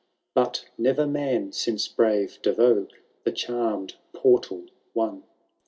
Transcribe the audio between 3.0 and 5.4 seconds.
The channed portal won.